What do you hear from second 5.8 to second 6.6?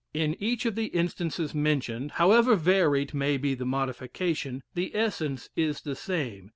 the same.